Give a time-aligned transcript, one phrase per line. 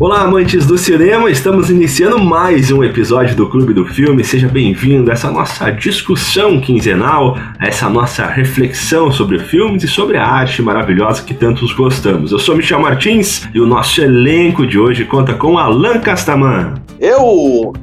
[0.00, 1.30] Olá, amantes do cinema!
[1.30, 4.24] Estamos iniciando mais um episódio do Clube do Filme.
[4.24, 10.16] Seja bem-vindo a essa nossa discussão quinzenal, a essa nossa reflexão sobre filmes e sobre
[10.16, 12.32] a arte maravilhosa que tantos gostamos.
[12.32, 16.76] Eu sou Michel Martins e o nosso elenco de hoje conta com Alan Castaman.
[16.98, 17.74] Eu,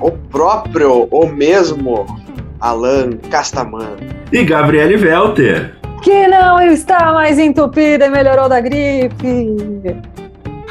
[0.00, 2.06] o próprio, o mesmo
[2.60, 3.96] Alan Castaman.
[4.30, 5.74] E Gabriele Welter.
[6.02, 10.14] Que não está mais entupida e melhorou da gripe.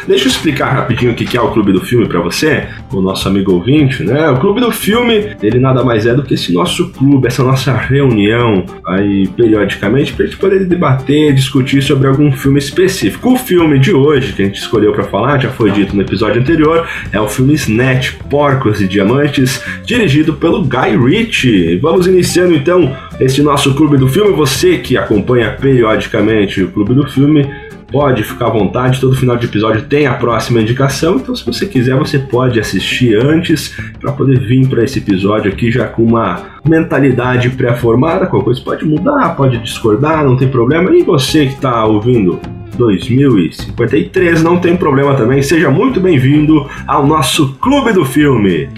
[0.08, 3.28] Deixa eu explicar rapidinho o que é o Clube do Filme para você, o nosso
[3.28, 4.30] amigo ouvinte, né?
[4.30, 7.74] O Clube do Filme, ele nada mais é do que esse nosso clube, essa nossa
[7.74, 13.34] reunião aí periodicamente para gente poder debater, discutir sobre algum filme específico.
[13.34, 16.42] O filme de hoje que a gente escolheu para falar, já foi dito no episódio
[16.42, 21.78] anterior, é o filme Snatch, Porcos e Diamantes, dirigido pelo Guy Ritchie.
[21.78, 24.34] Vamos iniciando então esse nosso Clube do Filme.
[24.34, 27.50] Você que acompanha periodicamente o Clube do Filme,
[27.94, 31.68] pode ficar à vontade, todo final de episódio tem a próxima indicação, então se você
[31.68, 36.42] quiser você pode assistir antes para poder vir para esse episódio aqui já com uma
[36.68, 40.90] mentalidade pré-formada, qualquer coisa pode mudar, pode discordar, não tem problema.
[40.96, 42.40] E você que está ouvindo
[42.76, 45.44] 2053, não tem problema também.
[45.44, 48.70] Seja muito bem-vindo ao nosso Clube do Filme.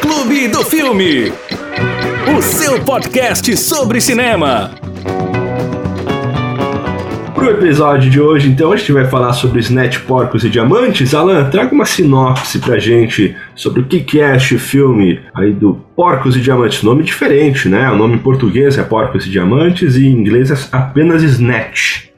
[0.00, 1.30] Clube do Filme,
[2.34, 4.70] o seu podcast sobre cinema.
[7.40, 11.14] Pro episódio de hoje, então, a gente vai falar sobre Snatch Porcos e Diamantes.
[11.14, 16.36] Alan, traga uma sinopse pra gente sobre o que é este filme aí do Porcos
[16.36, 16.82] e Diamantes.
[16.82, 17.90] Nome diferente, né?
[17.90, 22.10] O nome em português é Porcos e Diamantes e em inglês é apenas Snatch.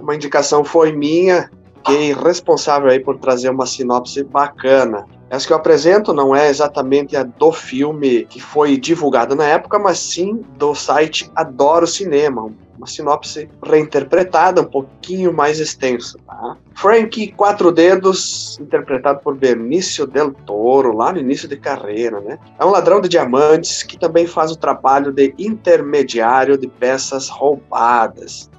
[0.00, 5.04] Uma indicação foi minha, fiquei responsável aí por trazer uma sinopse bacana.
[5.28, 9.78] Essa que eu apresento não é exatamente a do filme que foi divulgado na época,
[9.78, 12.50] mas sim do site Adoro Cinema,
[12.82, 16.18] uma sinopse reinterpretada, um pouquinho mais extensa.
[16.26, 16.56] Tá?
[16.74, 22.38] Frank Quatro Dedos, interpretado por Benício Del Toro, lá no início de carreira, né?
[22.58, 28.50] É um ladrão de diamantes que também faz o trabalho de intermediário de peças roubadas.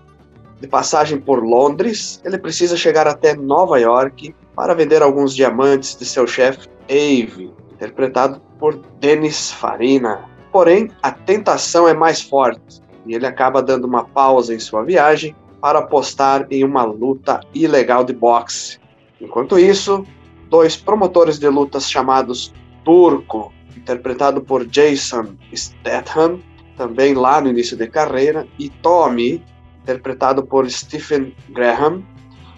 [0.61, 6.05] De passagem por Londres, ele precisa chegar até Nova York para vender alguns diamantes de
[6.05, 10.23] seu chefe Ave, interpretado por Denis Farina.
[10.49, 15.35] Porém, a tentação é mais forte e ele acaba dando uma pausa em sua viagem
[15.61, 18.79] para apostar em uma luta ilegal de boxe.
[19.19, 20.05] Enquanto isso,
[20.49, 22.53] dois promotores de lutas chamados
[22.83, 26.39] Turco, interpretado por Jason Statham,
[26.75, 29.43] também lá no início de carreira, e Tommy,
[29.81, 32.03] interpretado por Stephen Graham,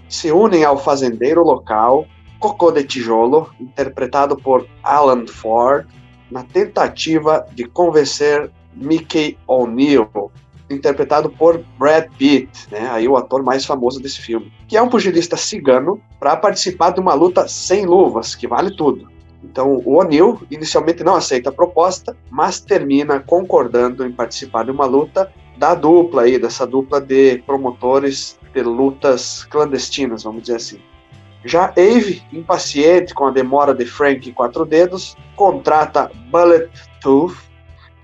[0.10, 2.06] se unem ao fazendeiro local
[2.40, 5.88] Cocô de Tijolo, interpretado por Alan Ford,
[6.30, 10.32] na tentativa de convencer Mickey O'Neill,
[10.70, 14.90] interpretado por Brad Pitt, né, aí o ator mais famoso desse filme, que é um
[14.90, 19.08] pugilista cigano para participar de uma luta sem luvas, que vale tudo.
[19.44, 24.86] Então, o O'Neill inicialmente não aceita a proposta, mas termina concordando em participar de uma
[24.86, 30.80] luta da dupla aí, dessa dupla de promotores de lutas clandestinas, vamos dizer assim.
[31.46, 36.70] Já Ave, impaciente com a demora de Frank Quatro Dedos, contrata Bullet
[37.02, 37.38] Tooth,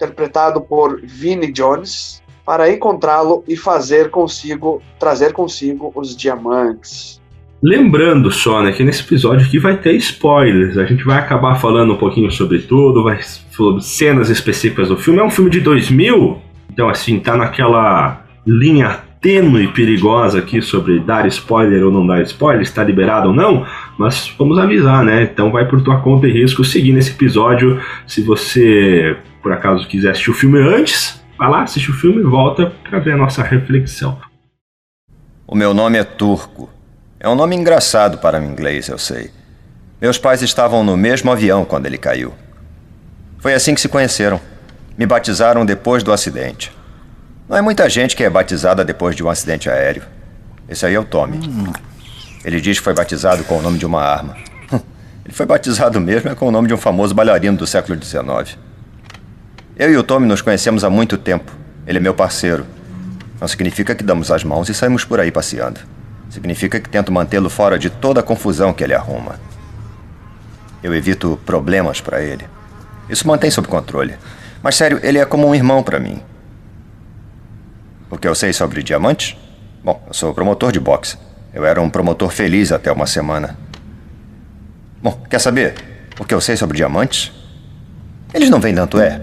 [0.02, 7.22] interpretado por Vinnie Jones, para encontrá-lo e fazer consigo, trazer consigo os diamantes.
[7.64, 10.78] Lembrando só, né, que nesse episódio aqui vai ter spoilers.
[10.80, 15.20] A gente vai acabar falando um pouquinho sobre tudo, vai sobre cenas específicas do filme.
[15.20, 16.42] É um filme de 2000,
[16.74, 22.24] então assim, tá naquela linha tênue e perigosa aqui sobre dar spoiler ou não dar
[22.24, 23.64] spoiler, está liberado ou não,
[23.96, 25.30] mas vamos avisar, né?
[25.32, 27.80] Então vai por tua conta e risco seguir nesse episódio.
[28.08, 32.24] Se você, por acaso, quiser assistir o filme antes, vai lá, assiste o filme e
[32.24, 34.20] volta para ver a nossa reflexão.
[35.48, 36.70] O meu nome é Turco.
[37.20, 39.32] É um nome engraçado para o inglês, eu sei.
[40.00, 42.34] Meus pais estavam no mesmo avião quando ele caiu.
[43.40, 44.40] Foi assim que se conheceram.
[44.98, 46.72] Me batizaram depois do acidente.
[47.50, 50.04] Não é muita gente que é batizada depois de um acidente aéreo.
[50.70, 51.40] Esse aí é o Tommy.
[52.46, 54.38] Ele diz que foi batizado com o nome de uma arma.
[55.26, 58.58] Ele foi batizado mesmo é com o nome de um famoso bailarino do século XIX.
[59.82, 61.52] Eu e o Tommy nos conhecemos há muito tempo.
[61.88, 62.68] Ele é meu parceiro.
[63.40, 65.80] Não significa que damos as mãos e saímos por aí passeando.
[66.30, 69.40] Significa que tento mantê-lo fora de toda a confusão que ele arruma.
[70.84, 72.46] Eu evito problemas para ele.
[73.10, 74.14] Isso mantém sob controle.
[74.62, 76.22] Mas sério, ele é como um irmão para mim.
[78.08, 79.36] O que eu sei sobre diamantes?
[79.84, 81.18] Bom, eu sou promotor de boxe.
[81.52, 83.58] Eu era um promotor feliz até uma semana.
[85.02, 85.74] Bom, quer saber
[86.20, 87.32] o que eu sei sobre diamantes?
[88.32, 89.20] Eles não vêm tanto é.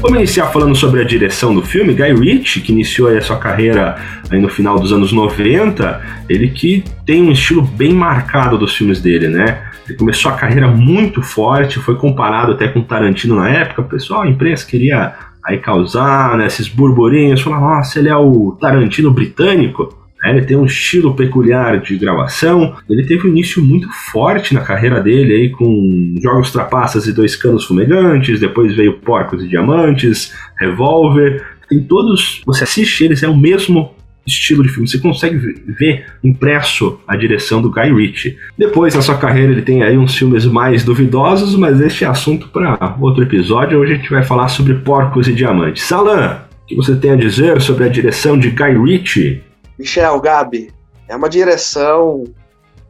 [0.00, 1.92] Vamos iniciar falando sobre a direção do filme.
[1.92, 3.96] Guy Ritchie, que iniciou a sua carreira
[4.30, 9.00] aí no final dos anos 90, ele que tem um estilo bem marcado dos filmes
[9.00, 9.60] dele, né?
[9.88, 13.82] Ele começou a carreira muito forte, foi comparado até com Tarantino na época.
[13.82, 15.14] O pessoal, a imprensa queria
[15.44, 19.97] aí causar né, esses burburinhos, falar, nossa, ele é o Tarantino britânico.
[20.24, 22.76] É, ele tem um estilo peculiar de gravação.
[22.88, 27.36] Ele teve um início muito forte na carreira dele, aí, com Jogos Trapaças e Dois
[27.36, 28.40] Canos Fumegantes.
[28.40, 31.44] Depois veio Porcos e Diamantes, Revolver.
[31.68, 32.42] Tem todos.
[32.46, 33.94] Você assiste eles, é o mesmo
[34.26, 34.88] estilo de filme.
[34.88, 35.36] Você consegue
[35.66, 38.36] ver impresso a direção do Guy Ritchie.
[38.56, 42.48] Depois, na sua carreira, ele tem aí uns filmes mais duvidosos, mas este é assunto
[42.48, 43.78] para outro episódio.
[43.78, 45.82] Hoje a gente vai falar sobre Porcos e Diamantes.
[45.84, 49.47] Salan, o que você tem a dizer sobre a direção de Guy Ritchie?
[49.78, 50.72] Michel, Gabi,
[51.06, 52.24] é uma direção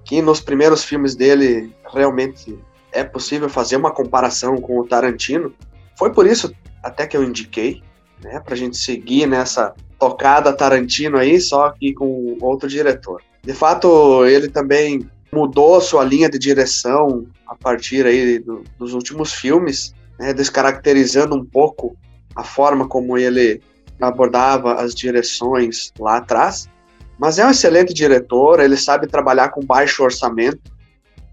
[0.05, 2.59] que nos primeiros filmes dele realmente
[2.93, 5.53] é possível fazer uma comparação com o Tarantino.
[5.99, 6.53] Foi por isso
[6.83, 7.83] até que eu indiquei,
[8.23, 13.21] né, pra gente seguir nessa tocada Tarantino aí, só que com outro diretor.
[13.43, 19.35] De fato, ele também mudou sua linha de direção a partir aí do, dos últimos
[19.35, 21.97] filmes, né, descaracterizando um pouco
[22.35, 23.61] a forma como ele
[24.01, 26.69] abordava as direções lá atrás.
[27.19, 30.61] Mas é um excelente diretor, ele sabe trabalhar com baixo orçamento.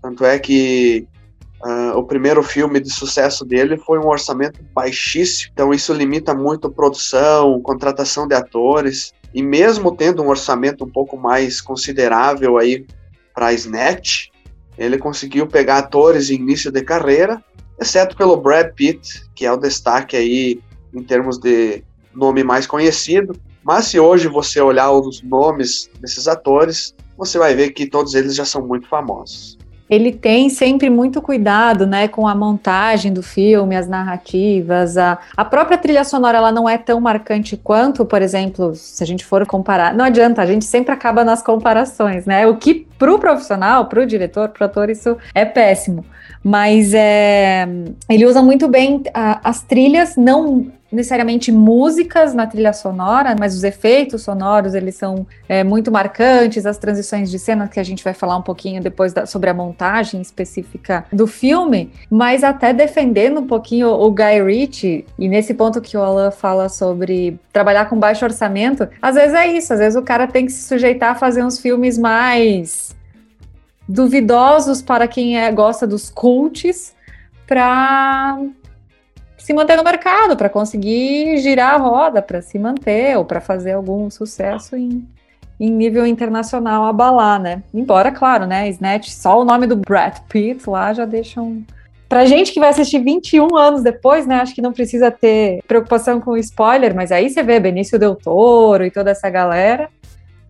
[0.01, 1.07] Tanto é que
[1.63, 5.51] uh, o primeiro filme de sucesso dele foi um orçamento baixíssimo.
[5.53, 9.13] Então isso limita muito produção, contratação de atores.
[9.33, 12.85] E mesmo tendo um orçamento um pouco mais considerável aí
[13.33, 14.29] para Snatch,
[14.77, 17.43] ele conseguiu pegar atores em início de carreira,
[17.79, 20.59] exceto pelo Brad Pitt, que é o destaque aí
[20.93, 21.83] em termos de
[22.13, 23.35] nome mais conhecido.
[23.65, 28.35] Mas se hoje você olhar os nomes desses atores, você vai ver que todos eles
[28.35, 29.57] já são muito famosos.
[29.89, 35.45] Ele tem sempre muito cuidado, né, com a montagem do filme, as narrativas, a, a
[35.45, 39.45] própria trilha sonora ela não é tão marcante quanto, por exemplo, se a gente for
[39.45, 39.93] comparar.
[39.93, 42.47] Não adianta, a gente sempre acaba nas comparações, né?
[42.47, 46.05] O que para o profissional, para o diretor, para o ator, isso é péssimo.
[46.43, 47.67] Mas é,
[48.09, 53.63] ele usa muito bem a, as trilhas, não necessariamente músicas na trilha sonora, mas os
[53.63, 58.13] efeitos sonoros eles são é, muito marcantes, as transições de cena que a gente vai
[58.13, 63.47] falar um pouquinho depois da, sobre a montagem específica do filme, mas até defendendo um
[63.47, 68.23] pouquinho o Guy Ritchie, e nesse ponto que o Alan fala sobre trabalhar com baixo
[68.23, 71.43] orçamento, às vezes é isso, às vezes o cara tem que se sujeitar a fazer
[71.43, 72.94] uns filmes mais
[73.87, 76.95] duvidosos para quem é, gosta dos cults,
[77.47, 78.39] para
[79.37, 83.73] se manter no mercado, para conseguir girar a roda, para se manter ou para fazer
[83.73, 85.07] algum sucesso em,
[85.59, 87.61] em nível internacional abalar, né?
[87.71, 91.63] Embora, claro, né, Snatch, só o nome do Brad Pitt lá já deixa um...
[92.09, 96.19] Pra gente que vai assistir 21 anos depois, né, acho que não precisa ter preocupação
[96.19, 99.89] com spoiler, mas aí você vê Benício Del Toro e toda essa galera,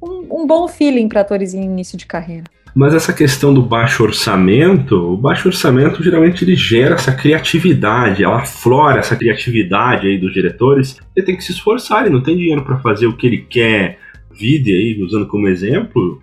[0.02, 2.55] um, um bom feeling para atores em início de carreira.
[2.76, 8.42] Mas essa questão do baixo orçamento, o baixo orçamento geralmente ele gera essa criatividade, ela
[8.42, 11.00] aflora essa criatividade aí dos diretores.
[11.16, 13.98] Ele tem que se esforçar, ele não tem dinheiro para fazer o que ele quer.
[14.30, 16.20] Vide aí, usando como exemplo,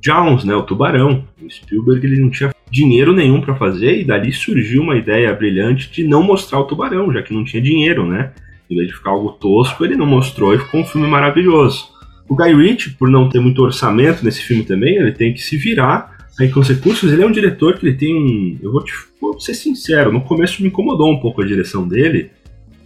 [0.00, 1.24] Jones, né, o Tubarão.
[1.42, 5.90] O Spielberg ele não tinha dinheiro nenhum para fazer e dali surgiu uma ideia brilhante
[5.90, 8.30] de não mostrar o Tubarão, já que não tinha dinheiro, né?
[8.70, 11.95] Em vez de ficar algo tosco, ele não mostrou e ficou um filme maravilhoso.
[12.28, 15.56] O Guy Ritchie, por não ter muito orçamento nesse filme também, ele tem que se
[15.56, 17.12] virar aí com os recursos.
[17.12, 18.58] Ele é um diretor que ele tem um.
[18.62, 22.30] Eu vou, te, vou ser sincero, no começo me incomodou um pouco a direção dele,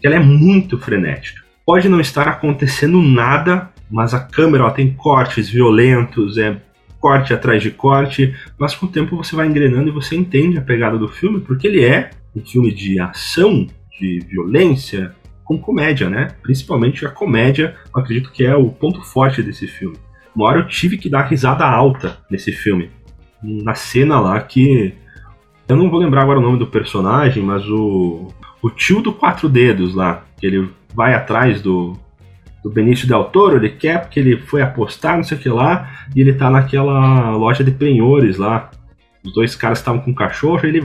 [0.00, 1.42] que ela é muito frenética.
[1.64, 6.61] Pode não estar acontecendo nada, mas a câmera tem cortes violentos, é
[6.99, 10.62] corte atrás de corte, mas com o tempo você vai engrenando e você entende a
[10.62, 13.66] pegada do filme, porque ele é um filme de ação,
[13.99, 15.14] de violência,
[15.50, 16.28] com comédia, né?
[16.40, 19.97] Principalmente a comédia, acredito que é o ponto forte desse filme.
[20.33, 22.88] Uma hora eu tive que dar risada alta nesse filme.
[23.42, 24.95] Na cena lá que.
[25.66, 28.28] Eu não vou lembrar agora o nome do personagem, mas o.
[28.62, 31.97] O tio do quatro dedos lá, que ele vai atrás do,
[32.62, 35.90] do Benício Del Toro, ele quer porque ele foi apostar, não sei o que lá,
[36.14, 38.71] e ele tá naquela loja de penhores lá.
[39.25, 40.85] Os dois caras estavam com um cachorro, ele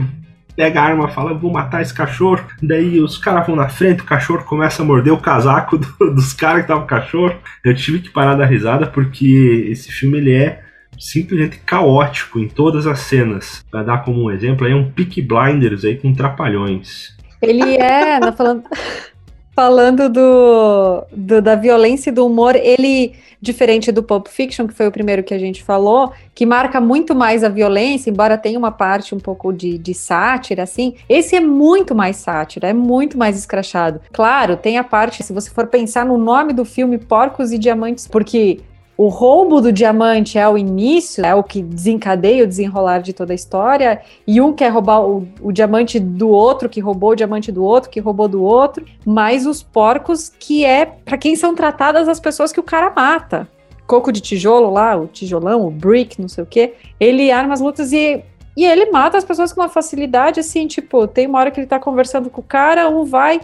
[0.56, 2.44] pega a arma fala, vou matar esse cachorro.
[2.62, 6.32] Daí os caras vão na frente, o cachorro começa a morder o casaco do, dos
[6.32, 7.36] caras que tava com o cachorro.
[7.62, 10.62] Eu tive que parar da risada porque esse filme ele é
[10.98, 13.64] simplesmente caótico em todas as cenas.
[13.70, 17.14] Pra dar como um exemplo, aí é um Peak Blinders aí com trapalhões.
[17.42, 18.64] Ele é, não falando
[19.56, 24.86] falando do, do, da violência e do humor, ele, diferente do Pulp Fiction, que foi
[24.86, 28.70] o primeiro que a gente falou, que marca muito mais a violência, embora tenha uma
[28.70, 33.38] parte um pouco de, de sátira, assim, esse é muito mais sátira, é muito mais
[33.38, 34.02] escrachado.
[34.12, 38.06] Claro, tem a parte, se você for pensar no nome do filme, Porcos e Diamantes,
[38.06, 38.60] porque
[38.96, 43.32] o roubo do diamante é o início, é o que desencadeia o desenrolar de toda
[43.32, 47.52] a história, e um quer roubar o, o, diamante do outro, que roubou o diamante
[47.52, 52.08] do outro, que roubou do outro, mas os porcos, que é para quem são tratadas
[52.08, 53.46] as pessoas que o cara mata.
[53.86, 57.60] Coco de tijolo lá, o tijolão, o brick, não sei o quê, ele arma as
[57.60, 58.24] lutas e
[58.56, 61.66] e ele mata as pessoas com uma facilidade, assim, tipo, tem uma hora que ele
[61.66, 63.38] tá conversando com o cara, um vai,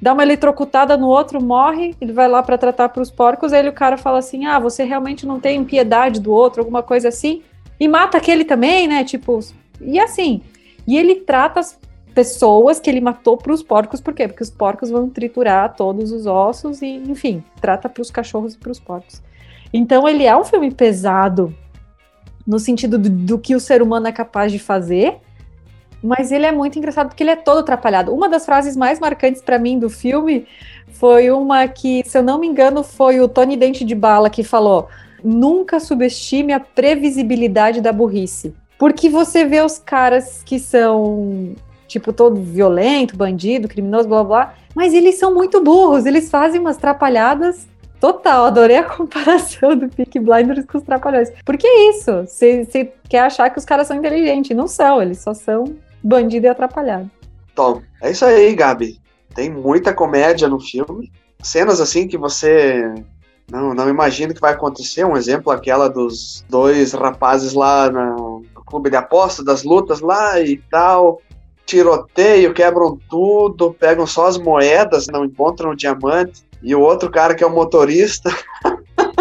[0.00, 3.66] dá uma eletrocutada no outro, morre, ele vai lá para tratar para os porcos, aí
[3.68, 7.42] o cara fala assim: "Ah, você realmente não tem piedade do outro", alguma coisa assim,
[7.78, 9.04] e mata aquele também, né?
[9.04, 9.40] Tipo,
[9.80, 10.42] e assim.
[10.86, 11.78] E ele trata as
[12.14, 14.26] pessoas que ele matou para os porcos, por quê?
[14.26, 18.58] Porque os porcos vão triturar todos os ossos e, enfim, trata para os cachorros e
[18.58, 19.20] para os porcos.
[19.72, 21.54] Então ele é um filme pesado
[22.46, 25.18] no sentido do, do que o ser humano é capaz de fazer,
[26.02, 28.14] mas ele é muito engraçado porque ele é todo atrapalhado.
[28.14, 30.46] Uma das frases mais marcantes para mim do filme
[30.90, 34.42] foi uma que, se eu não me engano, foi o Tony Dente de Bala que
[34.42, 34.88] falou:
[35.22, 38.54] "Nunca subestime a previsibilidade da burrice".
[38.78, 41.54] Porque você vê os caras que são
[41.88, 46.76] tipo todo violento, bandido, criminoso, blá blá, mas eles são muito burros, eles fazem umas
[46.76, 47.66] atrapalhadas
[48.00, 51.32] Total, adorei a comparação do Peak Blinders com os Trapalhões.
[51.44, 55.32] Porque é isso, você quer achar que os caras são inteligentes, não são, eles só
[55.32, 55.64] são
[56.06, 57.10] bandido e atrapalhado.
[57.54, 59.00] Tom, é isso aí, Gabi.
[59.34, 61.12] Tem muita comédia no filme.
[61.42, 62.94] Cenas assim que você
[63.50, 65.04] não, não imagina que vai acontecer.
[65.04, 70.58] Um exemplo, aquela dos dois rapazes lá no clube de aposta, das lutas lá e
[70.70, 71.20] tal.
[71.64, 76.44] Tiroteio, quebram tudo, pegam só as moedas, não encontram o diamante.
[76.62, 78.30] E o outro cara que é o motorista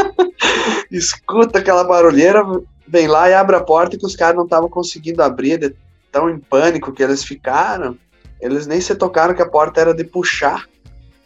[0.92, 2.44] escuta aquela barulheira,
[2.88, 5.76] vem lá e abre a porta que os caras não estavam conseguindo abrir
[6.16, 7.98] tão em pânico que eles ficaram,
[8.40, 10.66] eles nem se tocaram que a porta era de puxar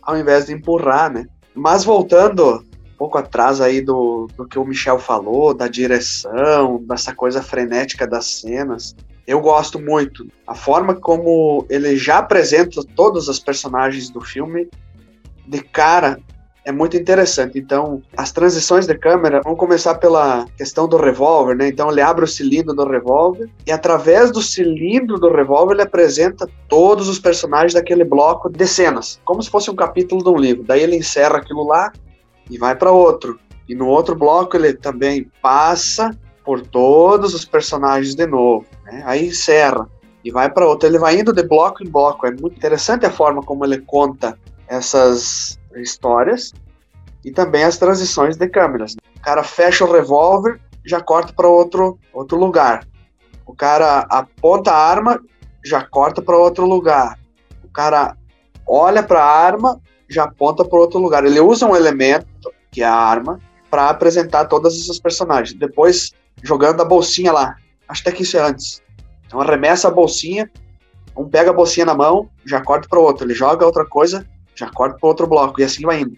[0.02, 1.28] ao invés de empurrar, né?
[1.54, 7.14] Mas voltando um pouco atrás aí do, do que o Michel falou, da direção, dessa
[7.14, 8.96] coisa frenética das cenas,
[9.28, 10.28] eu gosto muito.
[10.48, 14.68] A forma como ele já apresenta todos os personagens do filme,
[15.48, 16.20] de cara,
[16.70, 17.58] é muito interessante.
[17.58, 21.68] Então, as transições de câmera vão começar pela questão do revólver, né?
[21.68, 26.48] Então, ele abre o cilindro do revólver e, através do cilindro do revólver, ele apresenta
[26.68, 30.64] todos os personagens daquele bloco de cenas, como se fosse um capítulo de um livro.
[30.64, 31.92] Daí, ele encerra aquilo lá
[32.48, 33.40] e vai para outro.
[33.68, 38.68] E no outro bloco, ele também passa por todos os personagens de novo.
[38.86, 39.02] Né?
[39.08, 39.90] Aí encerra
[40.24, 40.88] e vai para outro.
[40.88, 42.28] Ele vai indo de bloco em bloco.
[42.28, 46.54] É muito interessante a forma como ele conta essas histórias
[47.24, 48.96] e também as transições de câmeras.
[49.18, 52.88] O cara fecha o revólver, já corta para outro, outro lugar.
[53.46, 55.22] O cara aponta a arma,
[55.64, 57.20] já corta para outro lugar.
[57.64, 58.16] O cara
[58.66, 61.26] olha para a arma, já aponta para outro lugar.
[61.26, 62.28] Ele usa um elemento,
[62.72, 65.58] que é a arma, para apresentar todas essas personagens.
[65.58, 66.12] Depois,
[66.42, 67.56] jogando a bolsinha lá.
[67.88, 68.82] Acho até que isso é antes.
[69.26, 70.50] Então, arremessa a bolsinha,
[71.16, 73.26] um pega a bolsinha na mão, já corta para outro.
[73.26, 74.26] Ele joga outra coisa,
[74.60, 76.18] já corta para outro bloco, e assim vai indo.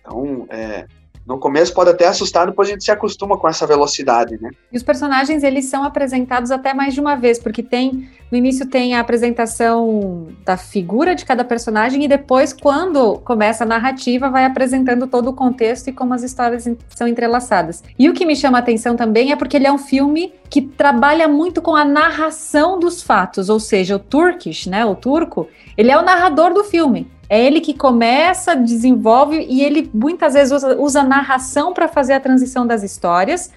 [0.00, 0.86] Então, é,
[1.28, 4.50] no começo pode até assustar, depois a gente se acostuma com essa velocidade, né?
[4.72, 8.64] E os personagens, eles são apresentados até mais de uma vez, porque tem, no início
[8.64, 14.46] tem a apresentação da figura de cada personagem e depois, quando começa a narrativa, vai
[14.46, 16.66] apresentando todo o contexto e como as histórias
[16.96, 17.84] são entrelaçadas.
[17.98, 20.62] E o que me chama a atenção também é porque ele é um filme que
[20.62, 25.90] trabalha muito com a narração dos fatos, ou seja, o Turkish, né, o turco, ele
[25.90, 27.17] é o narrador do filme.
[27.28, 32.20] É ele que começa, desenvolve e ele muitas vezes usa, usa narração para fazer a
[32.20, 33.50] transição das histórias.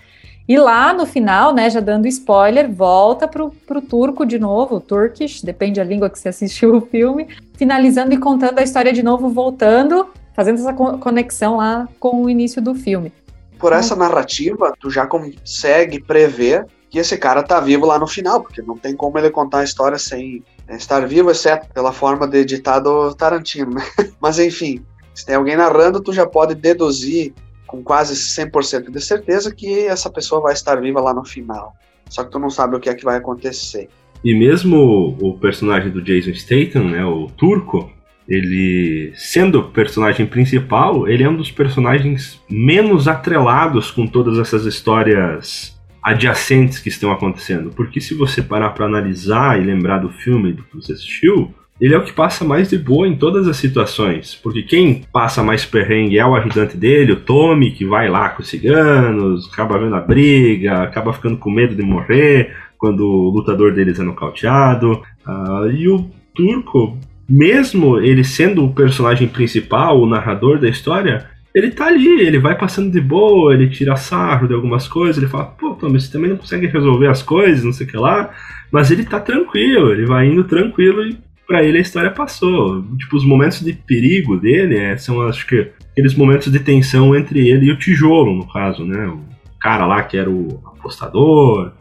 [0.47, 5.41] E lá no final, né, já dando spoiler, volta para o turco de novo, Turkish,
[5.41, 9.29] depende da língua que você assistiu o filme, finalizando e contando a história de novo,
[9.29, 13.13] voltando, fazendo essa conexão lá com o início do filme.
[13.57, 18.41] Por essa narrativa, tu já consegue prever que esse cara tá vivo lá no final,
[18.41, 22.25] porque não tem como ele contar a história sem é estar vivo, exceto pela forma
[22.25, 23.83] de ditado Tarantino, né?
[24.21, 24.81] Mas enfim,
[25.13, 27.33] se tem alguém narrando, tu já pode deduzir
[27.67, 31.73] com quase 100% de certeza que essa pessoa vai estar viva lá no final.
[32.09, 33.89] Só que tu não sabe o que é que vai acontecer.
[34.23, 37.91] E mesmo o personagem do Jason Statham, né, o turco,
[38.27, 44.65] ele sendo o personagem principal, ele é um dos personagens menos atrelados com todas essas
[44.65, 45.70] histórias
[46.01, 47.71] adjacentes que estão acontecendo.
[47.75, 51.95] Porque se você parar para analisar e lembrar do filme do que você assistiu, ele
[51.95, 54.35] é o que passa mais de boa em todas as situações.
[54.35, 58.43] Porque quem passa mais perrengue é o ajudante dele, o Tommy, que vai lá com
[58.43, 63.73] os ciganos, acaba vendo a briga, acaba ficando com medo de morrer quando o lutador
[63.73, 65.01] deles é nocauteado.
[65.25, 71.71] Uh, e o Turco, mesmo ele sendo o personagem principal, o narrador da história, ele
[71.71, 75.45] tá ali, ele vai passando de boa, ele tira sarro de algumas coisas, ele fala,
[75.45, 78.29] pô, Tommy, você também não consegue resolver as coisas, não sei o que lá.
[78.71, 82.81] Mas ele tá tranquilo, ele vai indo tranquilo e para ele a história passou.
[82.97, 87.49] Tipo, os momentos de perigo dele é, são, acho que, aqueles momentos de tensão entre
[87.49, 89.07] ele e o tijolo, no caso, né?
[89.07, 89.19] O
[89.59, 91.73] cara lá que era o apostador,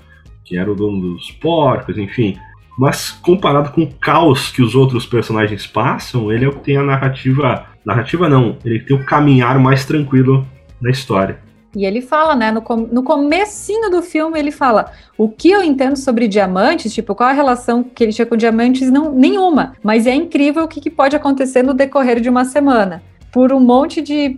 [0.44, 2.36] que era o dono dos porcos, enfim.
[2.76, 6.76] Mas comparado com o caos que os outros personagens passam, ele é o que tem
[6.76, 7.66] a narrativa.
[7.84, 10.46] Narrativa não, ele tem o caminhar mais tranquilo
[10.80, 11.38] na história.
[11.75, 15.62] E ele fala, né, no, com, no comecinho do filme, ele fala, o que eu
[15.62, 19.76] entendo sobre diamantes, tipo, qual a relação que ele tinha com diamantes, não, nenhuma.
[19.82, 23.02] Mas é incrível o que, que pode acontecer no decorrer de uma semana.
[23.32, 24.37] Por um monte de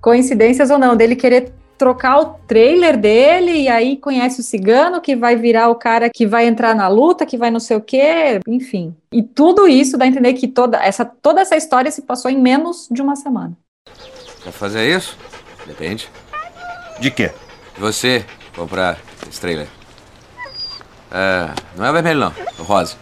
[0.00, 5.16] coincidências ou não, dele querer trocar o trailer dele e aí conhece o cigano que
[5.16, 8.38] vai virar o cara que vai entrar na luta, que vai não sei o quê,
[8.46, 8.94] enfim.
[9.10, 12.40] E tudo isso dá a entender que toda essa, toda essa história se passou em
[12.40, 13.58] menos de uma semana.
[14.44, 15.18] Quer fazer isso?
[15.66, 16.08] Depende.
[17.00, 17.32] De quê?
[17.76, 18.24] Você
[18.54, 18.96] comprar
[19.28, 19.66] esse trailer.
[21.10, 22.32] É, não é o vermelho, não.
[22.38, 22.94] É o rosa.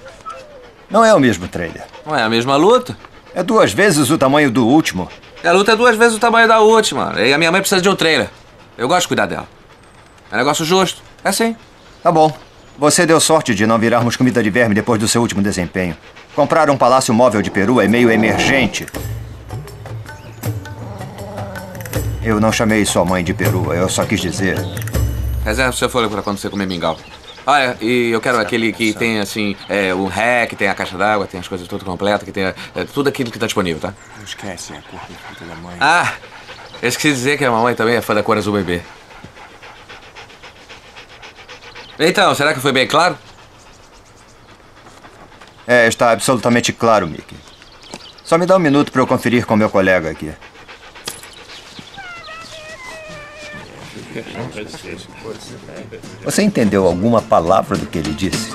[0.88, 1.84] Não é o mesmo trailer.
[2.06, 2.96] Não é a mesma luta?
[3.34, 5.06] É duas vezes o tamanho do último.
[5.44, 7.12] A luta é duas vezes o tamanho da última.
[7.20, 8.30] E a minha mãe precisa de um trailer.
[8.76, 9.48] Eu gosto de cuidar dela.
[10.30, 11.02] É negócio justo.
[11.24, 11.56] É assim.
[12.02, 12.32] Tá bom.
[12.78, 15.96] Você deu sorte de não virarmos comida de verme depois do seu último desempenho.
[16.34, 18.86] Comprar um palácio móvel de Peru é meio emergente.
[22.22, 24.56] Eu não chamei sua mãe de peru, eu só quis dizer.
[25.42, 26.98] Reserva o seu fôlego pra quando você comer mingau.
[27.46, 28.98] Ah, é, e eu quero certo, aquele que certo.
[28.98, 32.22] tem, assim, é, o ré, que tem a caixa d'água, tem as coisas tudo completas,
[32.22, 32.54] que tem é,
[32.92, 33.94] tudo aquilo que tá disponível, tá?
[34.18, 35.76] Não esquece, é a cor perfeita da mãe.
[35.80, 36.12] Ah,
[36.82, 38.82] eu esqueci de dizer que a mamãe também é fã da cor azul bebê.
[41.98, 43.18] Então, será que foi bem claro?
[45.66, 47.36] É, está absolutamente claro, Mickey.
[48.24, 50.32] Só me dá um minuto para eu conferir com meu colega aqui.
[56.24, 58.50] Você entendeu alguma palavra do que ele disse?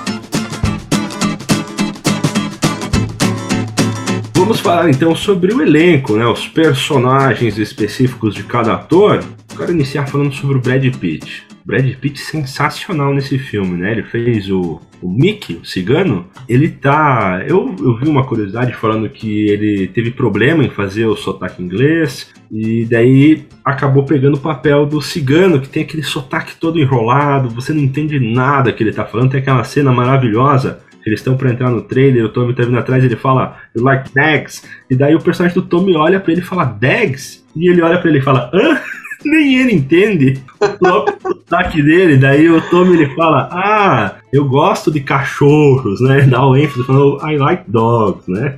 [4.46, 6.24] Vamos falar então sobre o elenco, né?
[6.28, 9.24] Os personagens específicos de cada ator.
[9.58, 11.48] Quero iniciar falando sobre o Brad Pitt.
[11.66, 13.94] Brad Pitt sensacional nesse filme, né?
[13.94, 16.28] Ele fez o, o Mickey, o cigano.
[16.48, 17.44] Ele tá.
[17.48, 22.32] Eu, eu vi uma curiosidade falando que ele teve problema em fazer o sotaque inglês.
[22.52, 27.74] E daí acabou pegando o papel do cigano, que tem aquele sotaque todo enrolado, você
[27.74, 29.32] não entende nada que ele tá falando.
[29.32, 33.04] Tem aquela cena maravilhosa eles estão para entrar no trailer, o Tommy tá vindo atrás,
[33.04, 34.64] ele fala, you like Dags?
[34.90, 37.46] E daí o personagem do Tommy olha para ele e fala, Dags?
[37.56, 38.80] E ele olha para ele e fala, hã?
[39.26, 42.18] nem ele entende o sotaque dele.
[42.18, 46.22] Daí o Tommy ele fala: Ah, eu gosto de cachorros, né?
[46.22, 48.56] Dá o ênfase falando I like dogs, né?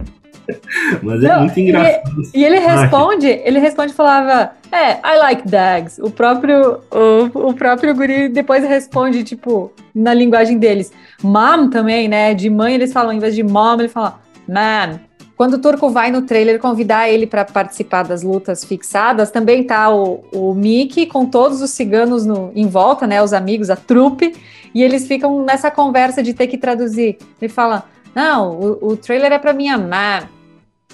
[1.03, 2.21] Mas é Não, muito engraçado.
[2.33, 6.01] E, e ele responde, ele responde falava, é, I like dogs.
[6.01, 10.91] O próprio, o, o próprio guri depois responde, tipo, na linguagem deles.
[11.21, 12.33] Mom também, né?
[12.33, 14.99] De mãe eles falam, em vez de mom, ele fala, man.
[15.36, 19.93] Quando o Turco vai no trailer convidar ele para participar das lutas fixadas, também tá
[19.93, 23.21] o, o Mickey com todos os ciganos no, em volta, né?
[23.21, 24.33] Os amigos, a trupe,
[24.73, 27.19] e eles ficam nessa conversa de ter que traduzir.
[27.39, 27.83] Ele fala:
[28.15, 30.27] Não, o, o trailer é para minha mãe.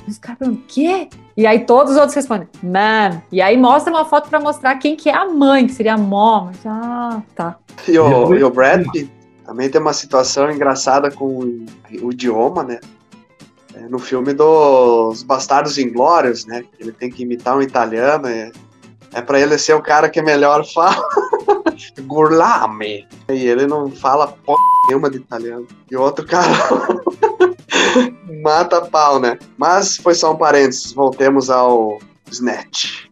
[0.07, 1.07] Os caras falam, quê?
[1.35, 3.21] E aí todos os outros respondem, man.
[3.31, 5.97] E aí mostra uma foto para mostrar quem que é a mãe, que seria a
[5.97, 6.51] mom.
[6.65, 7.57] Ah, tá.
[7.87, 8.85] E o, e o Brad
[9.45, 11.65] também tem uma situação engraçada com
[12.01, 12.79] o idioma, né?
[13.75, 16.63] É, no filme dos Bastardos Inglórios, né?
[16.79, 18.27] Ele tem que imitar um italiano.
[18.27, 18.51] É,
[19.13, 21.07] é para ele ser o cara que melhor fala.
[22.01, 23.07] Gurlame.
[23.29, 24.53] E ele não fala p
[24.87, 25.67] nenhuma de italiano.
[25.89, 26.47] E o outro cara
[28.43, 29.39] mata pau, né?
[29.57, 30.91] Mas foi só um parênteses.
[30.91, 33.07] Voltemos ao Snatch.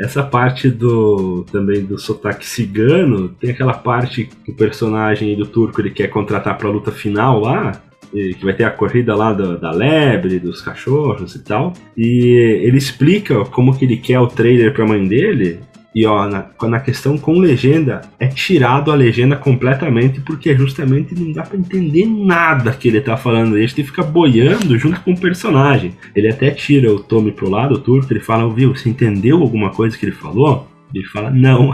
[0.00, 5.80] Essa parte do também do sotaque cigano, tem aquela parte que o personagem do turco
[5.80, 7.82] ele quer contratar para a luta final lá,
[8.12, 11.72] que vai ter a corrida lá do, da lebre, dos cachorros e tal.
[11.96, 15.60] E ele explica como que ele quer o trailer pra mãe dele.
[15.94, 21.32] E ó, na, na questão com legenda, é tirado a legenda completamente, porque justamente não
[21.32, 23.58] dá para entender nada que ele tá falando.
[23.58, 25.94] Gente fica boiando junto com o personagem.
[26.14, 29.70] Ele até tira o Tommy pro lado, o turco, ele fala, viu, você entendeu alguma
[29.70, 30.68] coisa que ele falou?
[30.94, 31.72] Ele fala, não.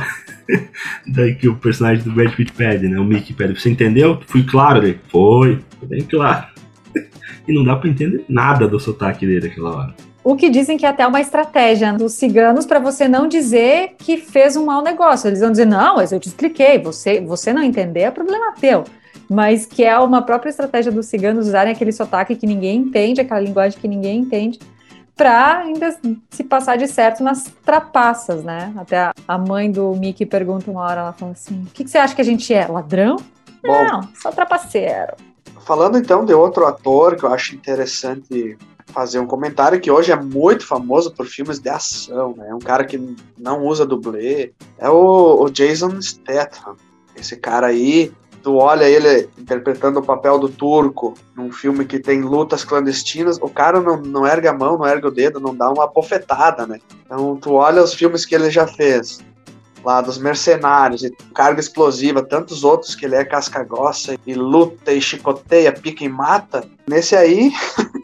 [1.07, 2.98] Daí que o personagem do Brad Pitt pede, né?
[2.98, 4.20] O Mickey pede, você entendeu?
[4.27, 6.46] Fui claro, ele, foi, foi bem claro.
[7.46, 9.94] e não dá pra entender nada do sotaque dele naquela hora.
[10.24, 14.16] O que dizem que é até uma estratégia dos ciganos para você não dizer que
[14.16, 15.28] fez um mau negócio.
[15.28, 18.84] Eles vão dizer, não, mas eu te expliquei, você, você não entender é problema teu.
[19.28, 23.40] Mas que é uma própria estratégia dos ciganos usarem aquele sotaque que ninguém entende, aquela
[23.40, 24.58] linguagem que ninguém entende,
[25.14, 25.94] para ainda
[26.30, 28.72] se passar de certo nas trapaças, né?
[28.78, 31.98] Até a mãe do Mickey pergunta uma hora, ela fala assim, o que, que você
[31.98, 33.16] acha que a gente é, ladrão?
[33.62, 33.84] Bom.
[33.84, 35.12] Não, só trapaceiro.
[35.66, 40.16] Falando então de outro ator que eu acho interessante fazer um comentário que hoje é
[40.16, 42.48] muito famoso por filmes de ação, né?
[42.50, 46.76] É um cara que não usa dublê, é o, o Jason Statham.
[47.16, 52.20] Esse cara aí, tu olha ele interpretando o papel do turco num filme que tem
[52.20, 55.70] lutas clandestinas, o cara não, não erga a mão, não erga o dedo, não dá
[55.70, 56.78] uma bofetada, né?
[57.04, 59.20] Então tu olha os filmes que ele já fez,
[59.84, 64.92] lá dos mercenários e carga explosiva, tantos outros que ele é casca grossa e luta
[64.92, 66.64] e chicoteia, pica e mata.
[66.86, 67.52] Nesse aí,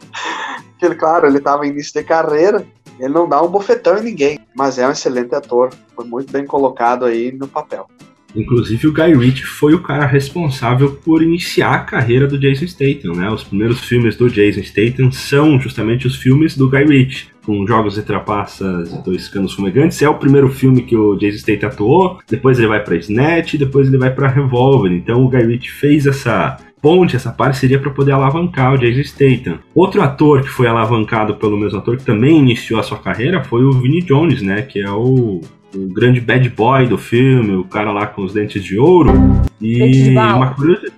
[0.77, 2.65] que ele, claro, ele estava em início de carreira,
[2.99, 6.45] ele não dá um bofetão em ninguém, mas é um excelente ator, foi muito bem
[6.45, 7.87] colocado aí no papel.
[8.35, 13.13] Inclusive o Guy Ritchie foi o cara responsável por iniciar a carreira do Jason Statham,
[13.13, 13.29] né?
[13.29, 17.97] Os primeiros filmes do Jason Statham são justamente os filmes do Guy Ritchie, com Jogos
[17.97, 20.01] e Trapaças e Dois Canos Fumegantes.
[20.01, 23.87] É o primeiro filme que o Jason Statham atuou, depois ele vai para Snatch, depois
[23.87, 24.91] ele vai para Revolver.
[24.91, 29.59] Então o Guy Ritchie fez essa ponte, essa parceria para poder alavancar o Jason Statham.
[29.75, 33.63] Outro ator que foi alavancado pelo mesmo ator que também iniciou a sua carreira foi
[33.63, 34.63] o Vinnie Jones, né?
[34.63, 35.41] Que é o
[35.75, 39.11] o grande bad boy do filme, o cara lá com os dentes de ouro.
[39.59, 40.55] E Dente de bala.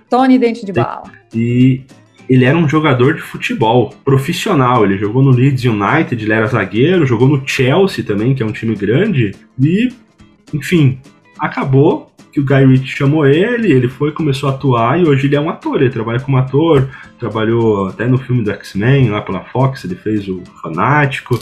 [0.08, 1.04] Tony Dente de Bala.
[1.34, 1.82] E
[2.28, 4.84] ele era um jogador de futebol profissional.
[4.84, 8.52] Ele jogou no Leeds United, ele era zagueiro, jogou no Chelsea também, que é um
[8.52, 9.32] time grande.
[9.60, 9.88] E,
[10.52, 10.98] enfim,
[11.38, 15.36] acabou que o Guy Ritchie chamou ele, ele foi, começou a atuar e hoje ele
[15.36, 15.80] é um ator.
[15.80, 20.28] Ele trabalha como ator, trabalhou até no filme do X-Men lá pela Fox, ele fez
[20.28, 21.38] o Fanático.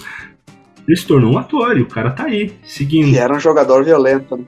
[0.87, 3.11] Ele se tornou um ator e o cara tá aí, seguindo.
[3.11, 4.45] Que era um jogador violento, né?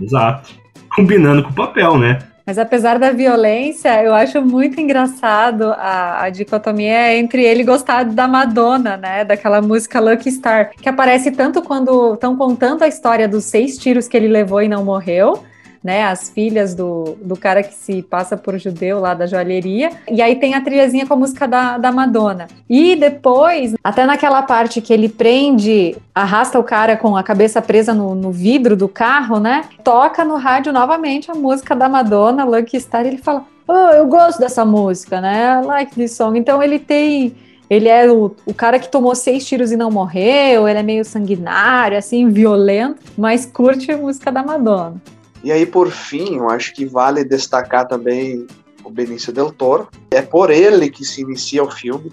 [0.00, 0.50] Exato.
[0.94, 2.18] Combinando com o papel, né?
[2.46, 8.26] Mas apesar da violência, eu acho muito engraçado a, a dicotomia entre ele gostar da
[8.26, 9.24] Madonna, né?
[9.24, 14.08] Daquela música Lucky Star, que aparece tanto quando estão contando a história dos seis tiros
[14.08, 15.44] que ele levou e não morreu,
[15.82, 16.04] né?
[16.04, 19.90] As filhas do, do cara que se passa por judeu lá da joalheria.
[20.10, 22.48] E aí tem a trilhazinha com a música da, da Madonna.
[22.68, 27.94] E depois, até naquela parte que ele prende, arrasta o cara com a cabeça presa
[27.94, 29.64] no, no vidro do carro, né?
[29.82, 34.06] Toca no rádio novamente a música da Madonna, Lucky Star, e ele fala: Oh, eu
[34.06, 35.60] gosto dessa música, né?
[35.62, 36.38] I like this song.
[36.38, 37.34] Então ele tem.
[37.70, 41.04] Ele é o, o cara que tomou seis tiros e não morreu, ele é meio
[41.04, 45.00] sanguinário, assim, violento, mas curte a música da Madonna.
[45.42, 48.46] E aí, por fim, eu acho que vale destacar também
[48.84, 49.88] o Benício Del Toro.
[50.10, 52.12] É por ele que se inicia o filme.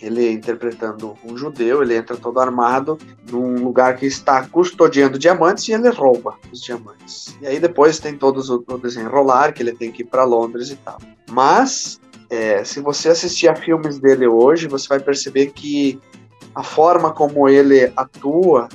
[0.00, 2.98] Ele interpretando um judeu, ele entra todo armado
[3.30, 7.34] num lugar que está custodiando diamantes e ele rouba os diamantes.
[7.40, 10.70] E aí depois tem todos o, o desenrolar, que ele tem que ir para Londres
[10.70, 10.98] e tal.
[11.30, 15.98] Mas, é, se você assistir a filmes dele hoje, você vai perceber que
[16.54, 18.68] a forma como ele atua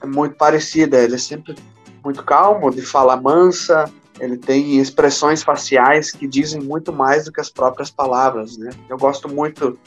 [0.00, 0.98] é muito parecida.
[0.98, 1.56] Ele sempre
[2.04, 3.90] muito calmo, de fala mansa,
[4.20, 8.70] ele tem expressões faciais que dizem muito mais do que as próprias palavras, né?
[8.88, 9.78] Eu gosto muito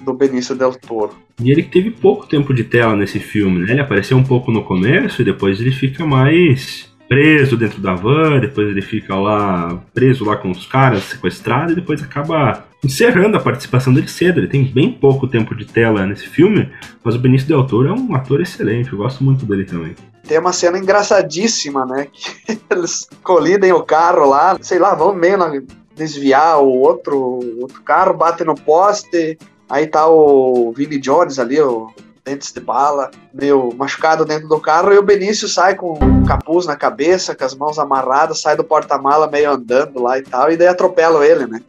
[0.00, 1.14] do Benício Del Toro.
[1.40, 3.72] E ele teve pouco tempo de tela nesse filme, né?
[3.72, 8.38] Ele apareceu um pouco no começo e depois ele fica mais preso dentro da van,
[8.38, 13.40] depois ele fica lá preso lá com os caras, sequestrado, e depois acaba encerrando a
[13.40, 14.38] participação dele cedo.
[14.40, 16.70] Ele tem bem pouco tempo de tela nesse filme,
[17.02, 19.94] mas o Benício Del Toro é um ator excelente, eu gosto muito dele também.
[20.26, 22.08] Tem uma cena engraçadíssima, né?
[22.12, 25.62] Que eles colidem o carro lá, sei lá, vão meio na-
[25.96, 29.36] desviar o outro, outro carro, bate no poste,
[29.68, 31.90] aí tá o Vinnie Jones ali, o
[32.28, 36.66] dentes de bala, meio machucado dentro do carro, e o Benício sai com um capuz
[36.66, 40.56] na cabeça, com as mãos amarradas, sai do porta-mala meio andando lá e tal, e
[40.56, 41.60] daí atropelam ele, né?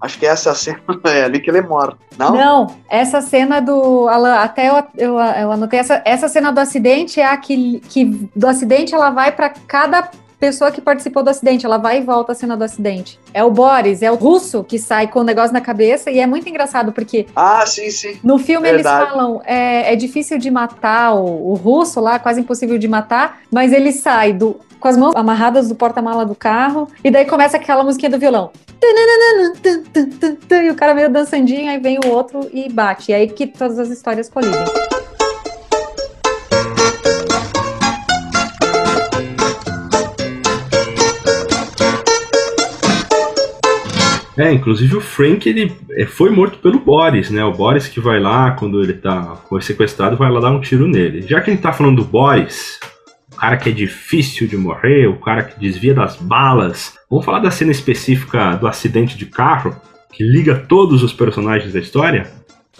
[0.00, 1.94] Acho que essa é a cena é ali que ele morre.
[2.16, 2.34] Não?
[2.34, 4.08] Não, essa cena do.
[4.08, 5.80] Alan, até eu, eu, eu anotei.
[5.80, 10.08] Essa, essa cena do acidente é a que, que do acidente ela vai para cada
[10.38, 11.66] pessoa que participou do acidente.
[11.66, 13.18] Ela vai e volta a cena do acidente.
[13.34, 16.10] É o Boris, é o russo que sai com o negócio na cabeça.
[16.10, 18.18] E é muito engraçado porque Ah, sim, sim.
[18.22, 18.98] no filme Verdade.
[19.02, 23.40] eles falam é, é difícil de matar o, o russo lá, quase impossível de matar,
[23.50, 27.56] mas ele sai do, com as mãos amarradas do porta-mala do carro, e daí começa
[27.56, 28.50] aquela musiquinha do violão.
[30.50, 33.10] E o cara meio dançandinho, aí vem o outro e bate.
[33.10, 34.87] E aí que todas as histórias colidem.
[44.38, 47.44] É, inclusive o Frank ele é, foi morto pelo Boris, né?
[47.44, 50.86] O Boris que vai lá, quando ele tá foi sequestrado, vai lá dar um tiro
[50.86, 51.22] nele.
[51.22, 52.78] Já que a gente tá falando do Boris,
[53.32, 57.40] o cara que é difícil de morrer, o cara que desvia das balas, vamos falar
[57.40, 59.74] da cena específica do acidente de carro,
[60.12, 62.30] que liga todos os personagens da história?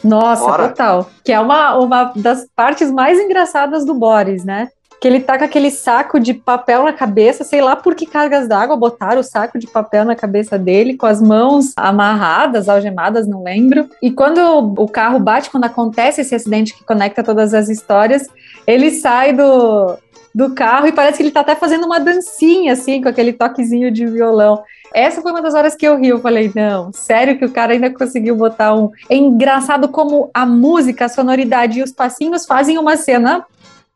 [0.04, 0.68] Nossa, Bora.
[0.68, 1.10] total.
[1.24, 4.68] Que é uma, uma das partes mais engraçadas do Boris, né?
[5.00, 8.48] Que ele tá com aquele saco de papel na cabeça, sei lá por que cargas
[8.48, 13.42] d'água botaram o saco de papel na cabeça dele, com as mãos amarradas, algemadas, não
[13.42, 13.88] lembro.
[14.02, 14.38] E quando
[14.76, 18.28] o carro bate, quando acontece esse acidente que conecta todas as histórias,
[18.66, 19.96] ele sai do,
[20.34, 23.90] do carro e parece que ele tá até fazendo uma dancinha, assim, com aquele toquezinho
[23.90, 24.62] de violão.
[24.94, 26.08] Essa foi uma das horas que eu ri.
[26.08, 28.90] Eu falei, não, sério que o cara ainda conseguiu botar um.
[29.08, 33.44] É engraçado como a música, a sonoridade e os passinhos fazem uma cena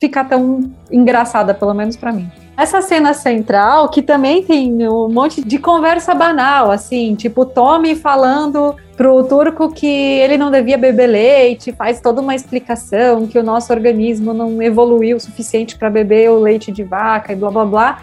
[0.02, 2.28] ficar tão engraçada, pelo menos para mim.
[2.56, 8.74] Essa cena central, que também tem um monte de conversa banal, assim, tipo Tommy falando
[8.96, 13.72] pro turco que ele não devia beber leite, faz toda uma explicação que o nosso
[13.72, 17.98] organismo não evoluiu o suficiente para beber o leite de vaca e blá blá blá.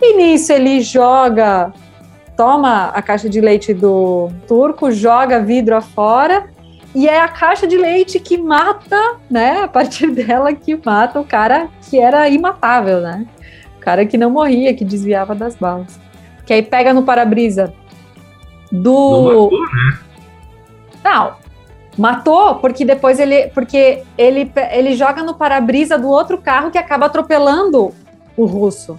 [0.00, 1.70] E nisso ele joga,
[2.34, 6.50] toma a caixa de leite do turco, joga vidro afora
[6.94, 9.62] e é a caixa de leite que mata, né?
[9.62, 13.26] A partir dela que mata o cara que era imatável, né?
[13.76, 16.00] O cara que não morria, que desviava das balas.
[16.44, 17.72] Que aí pega no para-brisa
[18.70, 18.90] do.
[18.92, 19.98] Não, matou, né?
[21.04, 21.34] não,
[21.98, 27.06] matou porque depois ele, porque ele, ele joga no para-brisa do outro carro que acaba
[27.06, 27.92] atropelando
[28.36, 28.98] o russo.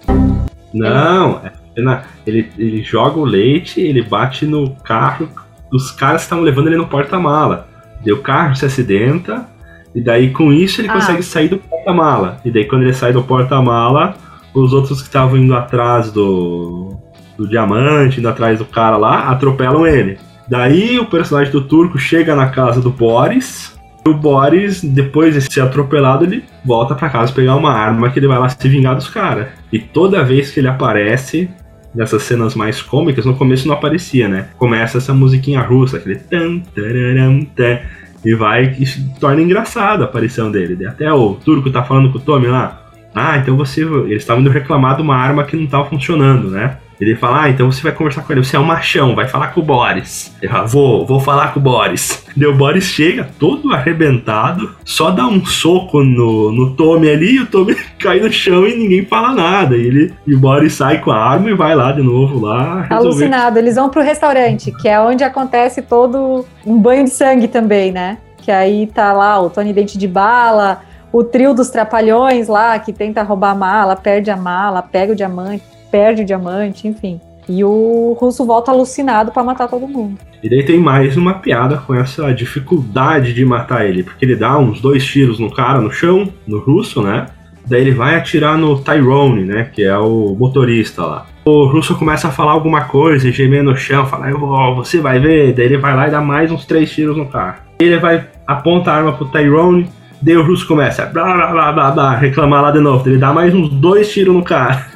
[0.72, 1.40] Não,
[1.76, 5.28] ele, ele, ele joga o leite, ele bate no carro
[5.70, 7.73] dos caras que estavam levando ele no porta-mala.
[8.12, 9.46] O carro se acidenta,
[9.94, 10.94] e daí com isso ele ah.
[10.94, 12.40] consegue sair do porta-mala.
[12.44, 14.16] E daí quando ele sai do porta-mala,
[14.54, 16.96] os outros que estavam indo atrás do,
[17.36, 20.18] do diamante, indo atrás do cara lá, atropelam ele.
[20.48, 23.74] Daí o personagem do turco chega na casa do Boris.
[24.06, 28.18] E o Boris, depois de ser atropelado, ele volta para casa pegar uma arma que
[28.18, 29.48] ele vai lá se vingar dos caras.
[29.72, 31.48] E toda vez que ele aparece,
[31.94, 34.48] nessas cenas mais cômicas, no começo não aparecia, né?
[34.58, 37.80] Começa essa musiquinha russa, aquele tan, tararam, tan,
[38.24, 38.86] e vai e
[39.20, 40.86] torna engraçada a aparição dele.
[40.86, 42.80] Até o turco tá falando com o Tommy lá.
[43.14, 43.82] Ah, então você.
[43.82, 46.78] Eles estavam indo reclamar de uma arma que não tava funcionando, né?
[47.00, 49.48] Ele fala, ah, então você vai conversar com ele, você é um machão, vai falar
[49.48, 50.34] com o Boris.
[50.40, 52.24] Ele fala, vou, vou falar com o Boris.
[52.36, 57.40] Daí o Boris chega todo arrebentado, só dá um soco no, no Tommy ali, e
[57.40, 59.76] o Tommy cai no chão e ninguém fala nada.
[59.76, 62.82] E, ele, e o Boris sai com a arma e vai lá de novo lá.
[62.82, 62.94] Resolver.
[62.94, 67.92] Alucinado, eles vão pro restaurante, que é onde acontece todo um banho de sangue também,
[67.92, 68.18] né?
[68.38, 72.92] Que aí tá lá o Tony Dente de Bala, o trio dos trapalhões lá, que
[72.92, 77.20] tenta roubar a mala, perde a mala, pega o diamante perde o diamante, enfim.
[77.48, 80.18] E o russo volta alucinado para matar todo mundo.
[80.42, 84.58] E daí tem mais uma piada com essa dificuldade de matar ele, porque ele dá
[84.58, 87.26] uns dois tiros no cara no chão, no russo, né?
[87.64, 89.70] Daí ele vai atirar no Tyrone, né?
[89.72, 91.26] Que é o motorista lá.
[91.44, 95.52] O russo começa a falar alguma coisa, gemer no chão, fala, oh, você vai ver.
[95.52, 97.58] Daí ele vai lá e dá mais uns três tiros no cara.
[97.78, 99.88] Ele vai, aponta a arma pro Tyrone,
[100.20, 103.08] daí o russo começa blá, blá, blá, blá, blá, reclamar lá de novo.
[103.08, 104.93] Ele dá mais uns dois tiros no cara.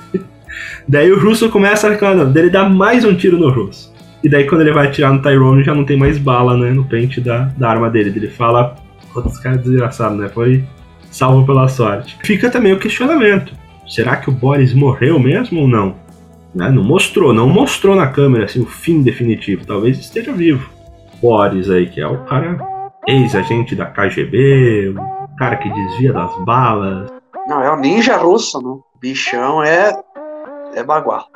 [0.88, 3.92] Daí o Russo começa a reclamar, ele dá mais um tiro no Russo.
[4.24, 6.84] E daí quando ele vai atirar no Tyrone já não tem mais bala, né, no
[6.84, 8.10] pente da, da arma dele.
[8.16, 8.74] Ele fala,
[9.14, 10.64] outros caras desgraçados, né, foi
[11.10, 12.16] salvo pela sorte.
[12.24, 13.52] Fica também o questionamento,
[13.86, 15.96] será que o Boris morreu mesmo ou não?
[16.54, 20.70] Né, não mostrou, não mostrou na câmera assim, o fim definitivo, talvez esteja vivo.
[21.20, 22.58] Boris aí, que é o cara
[23.06, 27.10] ex-agente da KGB, o cara que desvia das balas.
[27.46, 28.80] Não, é o ninja russo, né?
[29.00, 29.92] Bichão é
[30.74, 31.28] é bagual.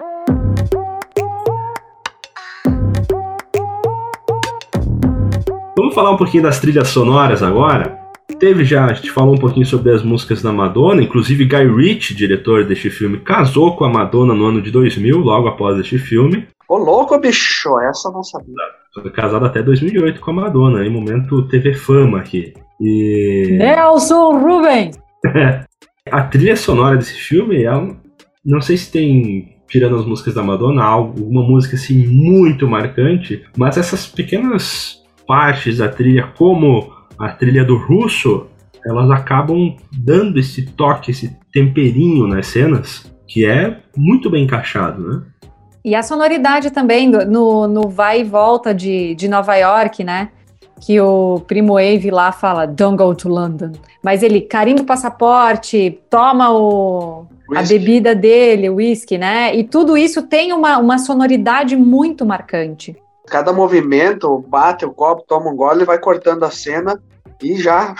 [5.76, 8.00] Vamos falar um pouquinho das trilhas sonoras agora.
[8.38, 12.14] Teve já, a gente falou um pouquinho sobre as músicas da Madonna, inclusive Guy Ritchie,
[12.14, 16.48] diretor deste filme, casou com a Madonna no ano de 2000, logo após este filme.
[16.68, 18.54] Ô louco, bicho, essa eu não sabia.
[18.94, 22.52] Foi casado até 2008 com a Madonna, em momento TV Fama aqui.
[22.80, 23.56] E...
[23.58, 24.98] Nelson Rubens!
[26.10, 27.96] a trilha sonora desse filme é um,
[28.44, 33.76] não sei se tem, tirando as músicas da Madonna, alguma música assim muito marcante, mas
[33.76, 38.46] essas pequenas partes da trilha, como a trilha do Russo,
[38.84, 45.22] elas acabam dando esse toque, esse temperinho nas cenas, que é muito bem encaixado, né?
[45.84, 50.30] E a sonoridade também no, no vai e volta de, de Nova York, né?
[50.80, 53.72] Que o primo Ave lá fala, don't go to London.
[54.02, 57.26] Mas ele carimba o passaporte, toma o,
[57.56, 59.54] a bebida dele, o whisky, né?
[59.54, 62.96] E tudo isso tem uma, uma sonoridade muito marcante.
[63.26, 67.00] Cada movimento, bate o copo, toma um gole, ele vai cortando a cena
[67.42, 67.94] e já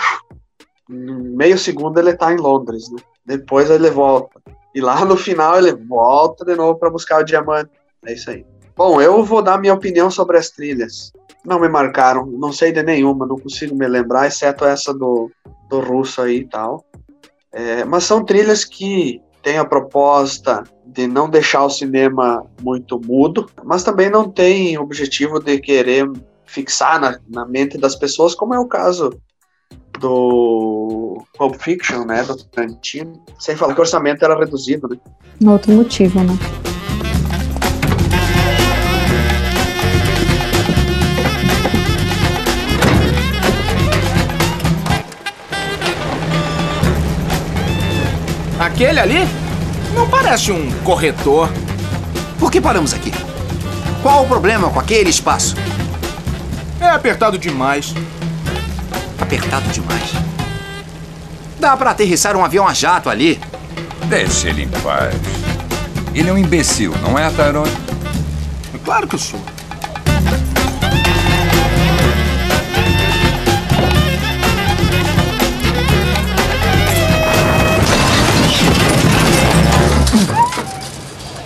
[0.89, 2.99] meio segundo ele tá em Londres, né?
[3.25, 4.41] Depois ele volta.
[4.75, 7.71] E lá no final ele volta de novo para buscar o diamante.
[8.05, 8.45] É isso aí.
[8.75, 11.13] Bom, eu vou dar minha opinião sobre as trilhas.
[11.45, 15.29] Não me marcaram, não sei de nenhuma, não consigo me lembrar, exceto essa do,
[15.69, 16.83] do russo aí e tal.
[17.51, 23.47] É, mas são trilhas que têm a proposta de não deixar o cinema muito mudo,
[23.63, 26.09] mas também não tem objetivo de querer
[26.45, 29.11] fixar na, na mente das pessoas, como é o caso
[29.99, 33.21] do Pulp Fiction, né, do Tarantino.
[33.37, 34.97] Sem falar que o orçamento era reduzido, né?
[35.45, 36.33] Outro motivo, né?
[48.83, 49.27] Aquele ali?
[49.95, 51.49] Não parece um corretor.
[52.37, 53.13] Por que paramos aqui?
[54.01, 55.55] Qual o problema com aquele espaço?
[56.81, 57.93] É apertado demais.
[59.21, 60.11] Apertado demais.
[61.61, 63.39] Dá para aterrissar um avião a jato ali.
[64.09, 65.15] Deixe ele em paz.
[66.13, 67.71] Ele é um imbecil, não é, Tyrone?
[68.83, 69.39] Claro que eu sou.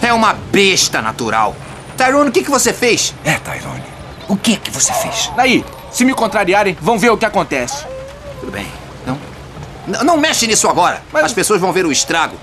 [0.08, 1.54] É uma besta natural.
[1.98, 3.14] Tyrone, o que, que você fez?
[3.26, 3.84] É, Tyrone.
[4.30, 5.30] O que que você fez?
[5.36, 7.86] Daí, se me contrariarem, vão ver o que acontece.
[8.40, 8.66] Tudo bem.
[9.06, 9.18] Não.
[9.86, 11.02] N- não mexe nisso agora.
[11.12, 12.38] Mas- As pessoas vão ver o estrago.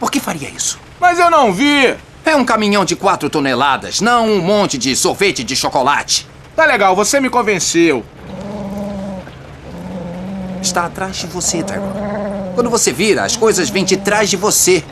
[0.00, 0.78] Por que faria isso?
[0.98, 1.94] Mas eu não vi.
[2.24, 6.26] É um caminhão de quatro toneladas, não um monte de sorvete de chocolate.
[6.56, 8.02] Tá legal, você me convenceu.
[10.62, 11.92] Está atrás de você, Tyrone.
[12.54, 14.82] Quando você vira, as coisas vêm de trás de você.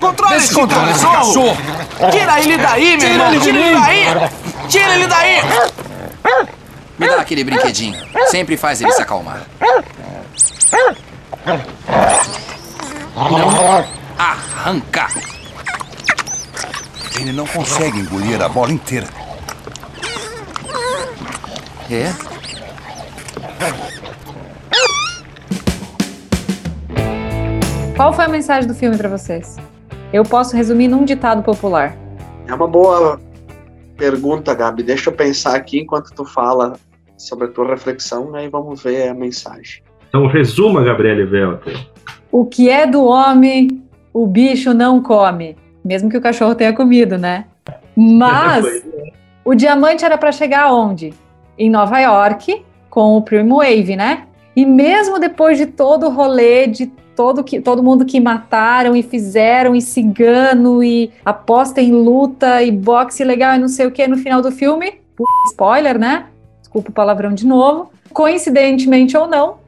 [0.00, 1.56] Controle esse Descontrole esse cachorro.
[2.10, 3.40] Tira ele daí, meu irmão.
[3.40, 4.30] Tira ele daí.
[4.68, 5.42] Tira ele daí.
[6.98, 7.98] Me dá aquele brinquedinho.
[8.30, 9.42] Sempre faz ele se acalmar.
[13.14, 13.86] Não
[14.18, 15.08] arranca.
[17.20, 19.06] Ele não consegue engolir a bola inteira.
[21.90, 22.12] É?
[27.96, 29.56] Qual foi a mensagem do filme pra vocês?
[30.12, 31.96] Eu posso resumir num ditado popular.
[32.48, 33.20] É uma boa
[33.96, 34.82] pergunta, Gabi.
[34.82, 36.74] Deixa eu pensar aqui enquanto tu fala
[37.16, 39.82] sobre a tua reflexão, aí vamos ver a mensagem.
[40.08, 41.78] Então resuma, Gabriele Velter.
[42.32, 45.56] O que é do homem, o bicho não come.
[45.84, 47.44] Mesmo que o cachorro tenha comido, né?
[47.96, 48.64] Mas
[49.44, 51.14] o diamante era para chegar aonde?
[51.56, 54.26] Em Nova York, com o Primo Wave, né?
[54.54, 59.02] E mesmo depois de todo o rolê, de todo, que, todo mundo que mataram e
[59.02, 64.06] fizeram, e cigano, e aposta em luta, e boxe legal, e não sei o que,
[64.06, 65.00] no final do filme,
[65.48, 66.26] spoiler, né?
[66.60, 67.90] Desculpa o palavrão de novo.
[68.12, 69.58] Coincidentemente ou não,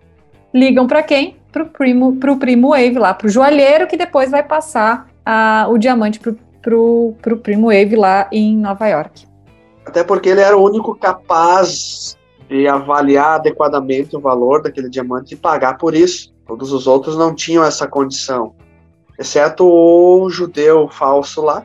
[0.53, 1.37] ligam para quem?
[1.53, 6.18] Pro primo, pro primo Wave lá, pro joalheiro, que depois vai passar a- o diamante
[6.18, 9.27] pro, pro, pro primo Wave lá em Nova York.
[9.85, 12.16] Até porque ele era o único capaz
[12.52, 16.34] de avaliar adequadamente o valor daquele diamante e pagar por isso.
[16.46, 18.54] Todos os outros não tinham essa condição,
[19.18, 21.64] exceto o judeu falso lá,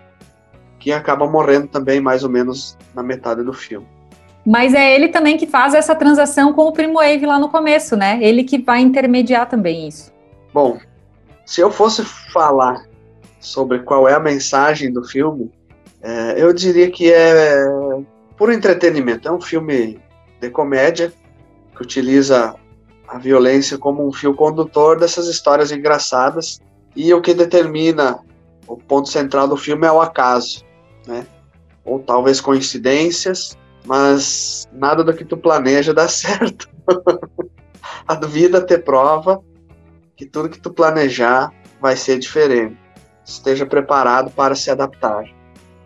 [0.80, 3.86] que acaba morrendo também mais ou menos na metade do filme.
[4.45, 7.97] Mas é ele também que faz essa transação com o primo Wave lá no começo,
[7.97, 8.17] né?
[8.21, 10.13] Ele que vai intermediar também isso.
[10.54, 10.78] Bom,
[11.45, 12.86] se eu fosse falar
[13.41, 15.52] sobre qual é a mensagem do filme,
[16.02, 17.65] é, eu diria que é
[18.38, 19.28] puro entretenimento.
[19.28, 20.00] É um filme
[20.39, 21.13] de comédia
[21.76, 22.56] que utiliza
[23.08, 26.60] a violência como um fio condutor dessas histórias engraçadas
[26.95, 28.19] e o que determina
[28.67, 30.65] o ponto central do filme é o acaso,
[31.06, 31.26] né?
[31.86, 36.67] Ou talvez coincidências, mas nada do que tu planeja dá certo.
[38.08, 39.41] a vida te prova
[40.15, 42.78] que tudo que tu planejar vai ser diferente.
[43.23, 45.37] Esteja preparado para se adaptar.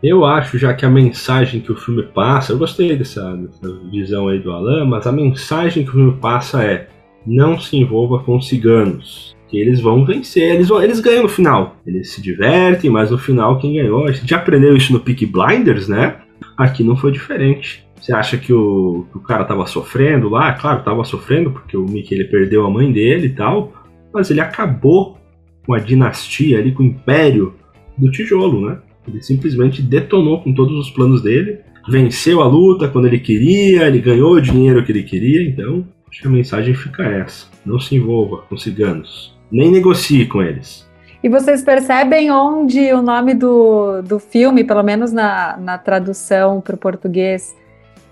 [0.03, 4.29] Eu acho já que a mensagem que o filme passa, eu gostei dessa, dessa visão
[4.29, 6.87] aí do Alan, mas a mensagem que o filme passa é
[7.25, 9.35] não se envolva com ciganos.
[9.47, 11.75] Que eles vão vencer, eles, vão, eles ganham no final.
[11.85, 14.07] Eles se divertem, mas no final quem ganhou?
[14.07, 16.21] A gente já aprendeu isso no Peak Blinders, né?
[16.57, 17.85] Aqui não foi diferente.
[17.99, 20.53] Você acha que o, que o cara tava sofrendo lá?
[20.53, 23.71] Claro, tava sofrendo, porque o Mickey ele perdeu a mãe dele e tal.
[24.11, 25.19] Mas ele acabou
[25.63, 27.53] com a dinastia ali, com o império
[27.95, 28.79] do tijolo, né?
[29.07, 33.99] Ele simplesmente detonou com todos os planos dele, venceu a luta quando ele queria, ele
[33.99, 37.95] ganhou o dinheiro que ele queria, então acho que a mensagem fica essa: não se
[37.95, 40.89] envolva com ciganos, nem negocie com eles.
[41.23, 46.75] E vocês percebem onde o nome do, do filme, pelo menos na, na tradução para
[46.75, 47.55] o português,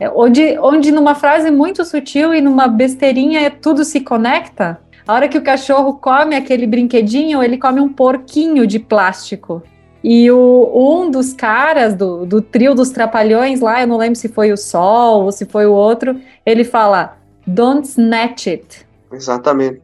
[0.01, 4.79] É, onde, onde numa frase muito sutil e numa besteirinha tudo se conecta.
[5.05, 9.61] A hora que o cachorro come aquele brinquedinho, ele come um porquinho de plástico.
[10.03, 14.29] E o, um dos caras do, do trio dos trapalhões lá, eu não lembro se
[14.29, 18.87] foi o Sol ou se foi o outro, ele fala: Don't snatch it.
[19.11, 19.81] Exatamente.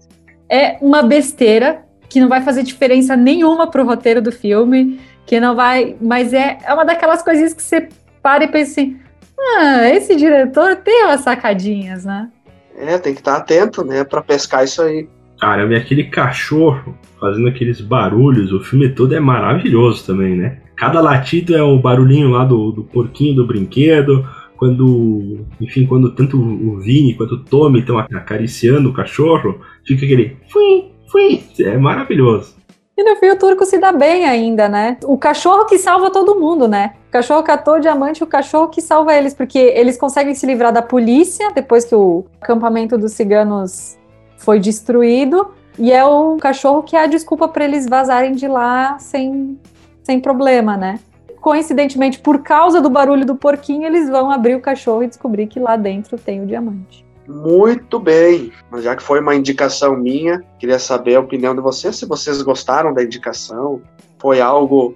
[0.50, 5.56] É uma besteira que não vai fazer diferença nenhuma pro roteiro do filme, que não
[5.56, 5.98] vai.
[6.00, 7.90] Mas é, é uma daquelas coisinhas que você
[8.22, 9.00] para e pensa assim:
[9.38, 12.30] ah, esse diretor tem umas sacadinhas, né?
[12.78, 15.08] É, tem que estar atento, né, para pescar isso aí.
[15.40, 20.60] Cara, ver aquele cachorro fazendo aqueles barulhos, o filme todo é maravilhoso também, né?
[20.76, 24.28] Cada latido é o barulhinho lá do, do porquinho do brinquedo,
[24.58, 30.38] quando, enfim, quando tanto o Vini quanto o Tommy estão acariciando o cachorro, fica aquele
[30.50, 32.56] fui, fui, é maravilhoso.
[32.98, 34.98] E no fim o turco se dá bem ainda, né?
[35.04, 36.94] O cachorro que salva todo mundo, né?
[37.10, 40.72] O cachorro catou o diamante, o cachorro que salva eles, porque eles conseguem se livrar
[40.72, 43.98] da polícia depois que o acampamento dos ciganos
[44.38, 45.52] foi destruído.
[45.78, 49.60] E é o cachorro que é a desculpa para eles vazarem de lá sem,
[50.04, 51.00] sem problema, né?
[51.42, 55.60] Coincidentemente, por causa do barulho do porquinho, eles vão abrir o cachorro e descobrir que
[55.60, 57.06] lá dentro tem o diamante.
[57.28, 61.96] Muito bem, mas já que foi uma indicação minha, queria saber a opinião de vocês,
[61.96, 63.82] se vocês gostaram da indicação,
[64.20, 64.96] foi algo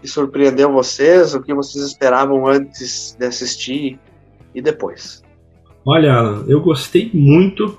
[0.00, 3.98] que surpreendeu vocês, o que vocês esperavam antes de assistir
[4.54, 5.22] e depois.
[5.86, 7.78] Olha, eu gostei muito,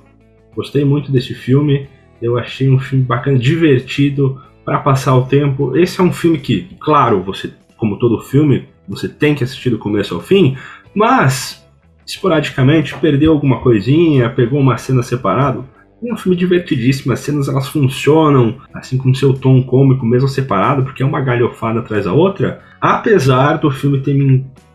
[0.56, 1.88] gostei muito desse filme,
[2.22, 5.76] eu achei um filme bacana, divertido para passar o tempo.
[5.76, 9.78] Esse é um filme que, claro, você, como todo filme, você tem que assistir do
[9.78, 10.58] começo ao fim,
[10.94, 11.66] mas
[12.06, 15.66] esporadicamente perdeu alguma coisinha, pegou uma cena separado.
[16.04, 20.84] É um filme divertidíssimo, as cenas elas funcionam, assim com seu tom cômico, mesmo separado,
[20.84, 22.62] porque é uma galhofada atrás da outra.
[22.80, 24.16] Apesar do filme ter.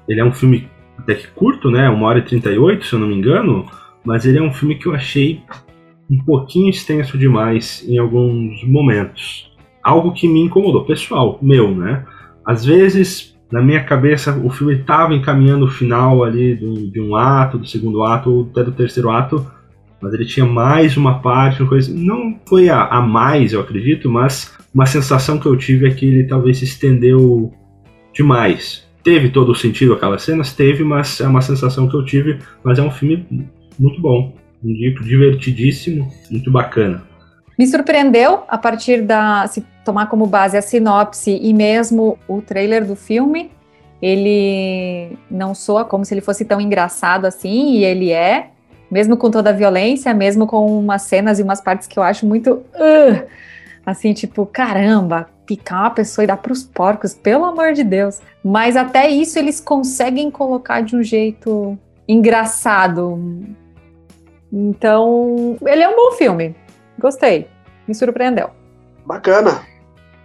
[0.07, 0.68] Ele é um filme
[0.99, 1.89] até que curto, né?
[1.89, 3.66] Uma hora e 38, se eu não me engano.
[4.05, 5.42] Mas ele é um filme que eu achei
[6.11, 9.50] um pouquinho extenso demais em alguns momentos.
[9.82, 12.05] Algo que me incomodou, pessoal, meu, né?
[12.44, 16.57] Às vezes na minha cabeça o filme estava encaminhando o final ali
[16.90, 19.46] de, um ato, do segundo ato ou até do terceiro ato,
[20.00, 21.94] mas ele tinha mais uma parte, uma coisa.
[21.94, 26.05] Não foi a, a, mais, eu acredito, mas uma sensação que eu tive é que
[26.05, 27.52] ele talvez se estendeu
[28.12, 28.84] demais.
[29.02, 30.52] Teve todo o sentido aquelas cenas?
[30.52, 32.38] Teve, mas é uma sensação que eu tive.
[32.62, 33.26] Mas é um filme
[33.79, 37.03] muito bom, um dito divertidíssimo, muito bacana.
[37.59, 42.85] Me surpreendeu a partir da se tomar como base a sinopse e mesmo o trailer
[42.85, 43.51] do filme.
[44.03, 48.49] Ele não soa como se ele fosse tão engraçado assim, e ele é,
[48.91, 52.27] mesmo com toda a violência, mesmo com umas cenas e umas partes que eu acho
[52.27, 53.27] muito uh,
[53.87, 58.20] assim, tipo, caramba, picar uma pessoa e dar para os porcos, pelo amor de Deus.
[58.43, 63.18] Mas até isso eles conseguem colocar de um jeito engraçado.
[64.57, 66.55] Então, ele é um bom filme.
[67.00, 67.48] Gostei.
[67.88, 68.50] Me surpreendeu.
[69.05, 69.62] Bacana.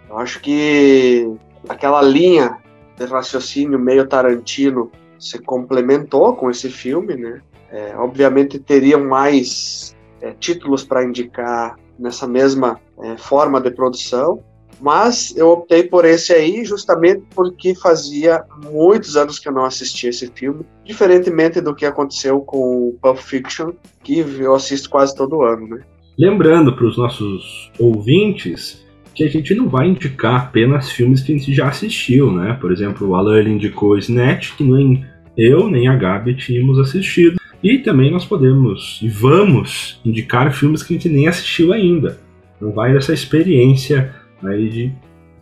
[0.08, 1.28] Eu acho que
[1.68, 2.56] aquela linha
[2.96, 7.42] de raciocínio meio Tarantino se complementou com esse filme, né?
[7.72, 14.42] É, obviamente teriam mais é, títulos para indicar nessa mesma é, forma de produção,
[14.80, 20.10] mas eu optei por esse aí justamente porque fazia muitos anos que eu não assistia
[20.10, 23.72] esse filme, diferentemente do que aconteceu com o Pulp Fiction,
[24.02, 25.82] que eu assisto quase todo ano, né?
[26.18, 31.36] Lembrando para os nossos ouvintes que a gente não vai indicar apenas filmes que a
[31.36, 32.56] gente já assistiu, né?
[32.60, 35.04] Por exemplo, o Alan indicou Snatch, que nem
[35.36, 37.40] eu nem a Gabi tínhamos assistido.
[37.62, 42.18] E também nós podemos e vamos indicar filmes que a gente nem assistiu ainda.
[42.60, 44.14] Não vai dessa experiência
[44.48, 44.92] aí de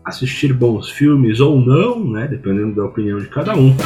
[0.05, 2.27] assistir bons filmes ou não, né?
[2.27, 3.77] Dependendo da opinião de cada um.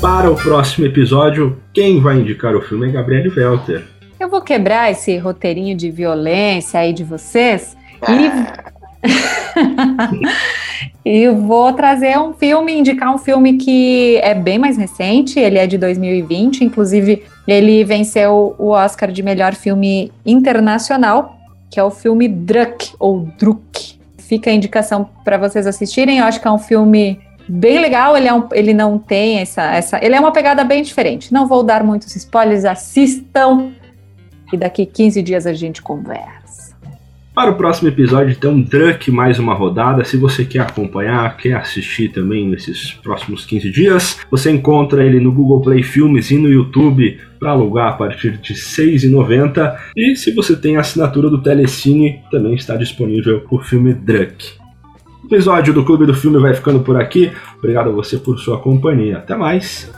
[0.00, 3.84] Para o próximo episódio, quem vai indicar o filme é Gabriele Welter.
[4.18, 7.76] Eu vou quebrar esse roteirinho de violência aí de vocês
[8.08, 8.30] e.
[11.04, 15.66] e vou trazer um filme, indicar um filme que é bem mais recente, ele é
[15.66, 21.38] de 2020, inclusive ele venceu o Oscar de melhor filme internacional,
[21.70, 23.98] que é o filme Druck, ou Druk.
[24.18, 28.16] Fica a indicação para vocês assistirem, eu acho que é um filme bem legal.
[28.16, 30.04] Ele, é um, ele não tem essa, essa.
[30.04, 31.32] Ele é uma pegada bem diferente.
[31.32, 33.72] Não vou dar muitos spoilers, assistam.
[34.52, 36.59] E daqui 15 dias a gente conversa.
[37.32, 40.04] Para o próximo episódio, então, Drunk mais uma rodada.
[40.04, 45.32] Se você quer acompanhar, quer assistir também nesses próximos 15 dias, você encontra ele no
[45.32, 49.78] Google Play Filmes e no YouTube para alugar a partir de R$ 6,90.
[49.96, 54.52] E se você tem assinatura do Telecine, também está disponível o filme Drunk.
[55.22, 57.30] O episódio do Clube do Filme vai ficando por aqui.
[57.58, 59.18] Obrigado a você por sua companhia.
[59.18, 59.88] Até mais.